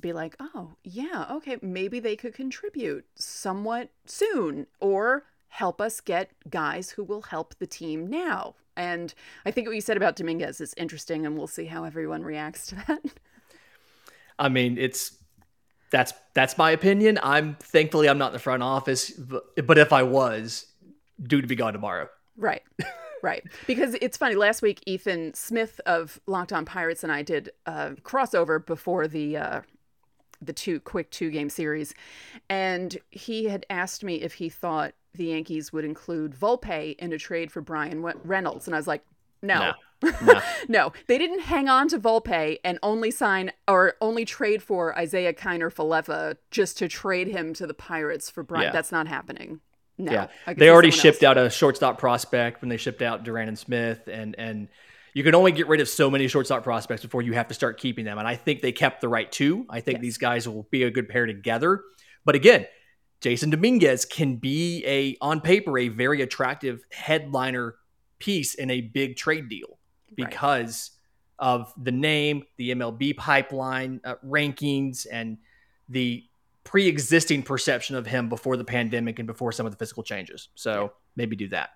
[0.00, 6.30] be like, oh, yeah, okay, maybe they could contribute somewhat soon or help us get
[6.48, 8.54] guys who will help the team now.
[8.76, 9.12] And
[9.44, 12.68] I think what you said about Dominguez is interesting, and we'll see how everyone reacts
[12.68, 13.00] to that.
[14.38, 15.16] I mean, it's
[15.90, 17.18] that's that's my opinion.
[17.22, 20.66] I'm thankfully I'm not in the front office, but, but if I was,
[21.22, 22.08] due to be gone tomorrow.
[22.36, 22.62] Right.
[23.22, 23.42] right.
[23.66, 24.36] Because it's funny.
[24.36, 29.36] Last week, Ethan Smith of Locked On Pirates and I did a crossover before the
[29.36, 29.60] uh,
[30.40, 31.94] the two quick two game series,
[32.48, 37.18] and he had asked me if he thought the Yankees would include Volpe in a
[37.18, 39.04] trade for Bryan Reynolds, and I was like,
[39.42, 39.72] no.
[40.02, 40.10] No.
[40.22, 40.40] no.
[40.68, 40.92] no.
[41.08, 45.72] they didn't hang on to Volpe and only sign or only trade for Isiah Kiner
[45.72, 48.66] Falefa just to trade him to the Pirates for Bryan.
[48.66, 48.72] Yeah.
[48.72, 49.60] That's not happening.
[50.00, 51.36] No, yeah, they already shipped else.
[51.36, 54.68] out a shortstop prospect when they shipped out Duran and Smith, and and
[55.18, 57.80] you can only get rid of so many shortstop prospects before you have to start
[57.80, 58.18] keeping them.
[58.18, 59.66] And I think they kept the right two.
[59.68, 61.82] I think these guys will be a good pair together.
[62.24, 62.66] But again,
[63.20, 67.74] Jasson Dominguez can be a on paper a very attractive headliner
[68.20, 69.80] piece in a big trade deal
[70.14, 70.92] because
[71.40, 71.48] right.
[71.48, 75.38] of the name, the MLB pipeline uh, rankings, and
[75.88, 76.22] the
[76.62, 80.50] pre-existing perception of him before the pandemic and before some of the physical changes.
[80.54, 81.70] So maybe do that.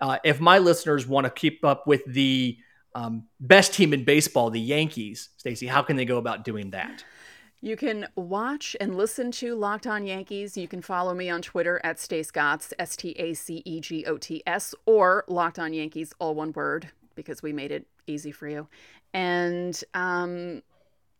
[0.00, 2.58] Uh, if my listeners want to keep up with the
[2.94, 7.04] um, best team in baseball, the Yankees, Stacey, how can they go about doing that?
[7.64, 10.56] You can watch and listen to Locked On Yankees.
[10.56, 14.18] You can follow me on Twitter at Stacegots, S T A C E G O
[14.18, 18.48] T S, or Locked On Yankees, all one word, because we made it easy for
[18.48, 18.66] you.
[19.14, 20.62] And um,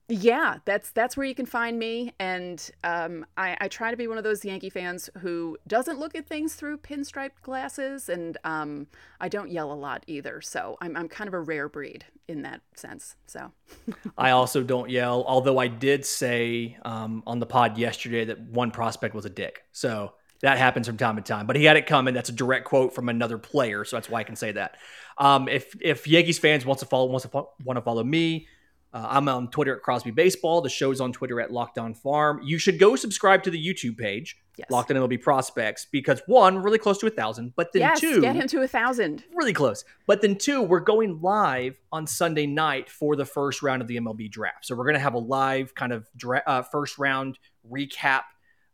[0.09, 4.09] yeah, that's that's where you can find me, and um, I, I, try to be
[4.09, 8.89] one of those Yankee fans who doesn't look at things through pinstriped glasses, and um,
[9.21, 10.41] I don't yell a lot either.
[10.41, 13.15] So I'm I'm kind of a rare breed in that sense.
[13.27, 13.53] So
[14.19, 18.71] I also don't yell, although I did say um, on the pod yesterday that one
[18.71, 19.65] prospect was a dick.
[19.73, 22.13] So that happens from time to time, but he had it coming.
[22.13, 24.79] That's a direct quote from another player, so that's why I can say that.
[25.17, 28.49] Um, if if Yankees fans wants to follow wants to fo- want to follow me
[28.93, 30.61] uh, I'm on Twitter at Crosby Baseball.
[30.61, 32.41] The show's on Twitter at Locked On Farm.
[32.45, 34.71] You should go subscribe to the YouTube page, yes.
[34.71, 38.21] Locked On MLB Prospects, because one, really close to a thousand, but then yes, two,
[38.21, 39.85] get him to a thousand, really close.
[40.07, 43.97] But then two, we're going live on Sunday night for the first round of the
[43.97, 44.67] MLB draft.
[44.67, 47.39] So we're going to have a live kind of dra- uh, first round
[47.71, 48.23] recap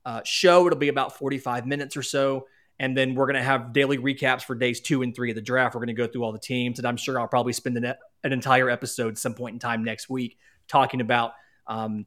[0.05, 0.67] uh, show.
[0.67, 2.47] It'll be about 45 minutes or so.
[2.81, 5.43] And then we're going to have daily recaps for days two and three of the
[5.43, 5.75] draft.
[5.75, 7.95] We're going to go through all the teams, and I'm sure I'll probably spend an,
[8.23, 10.39] an entire episode some point in time next week
[10.69, 11.33] talking about
[11.67, 12.07] um,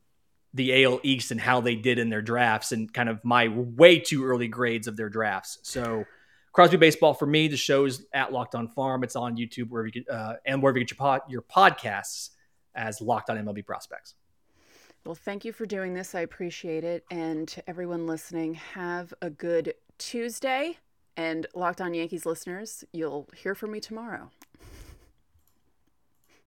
[0.54, 4.00] the AL East and how they did in their drafts and kind of my way
[4.00, 5.60] too early grades of their drafts.
[5.64, 6.06] So,
[6.54, 9.04] Crosby Baseball for me, the show's at Locked On Farm.
[9.04, 12.30] It's on YouTube wherever you uh, and wherever you get your, pod, your podcasts
[12.76, 14.16] as Locked On MLB Prospects.
[15.04, 16.14] Well, thank you for doing this.
[16.14, 17.04] I appreciate it.
[17.10, 20.78] And to everyone listening, have a good Tuesday.
[21.18, 24.30] And Locked On Yankees listeners, you'll hear from me tomorrow.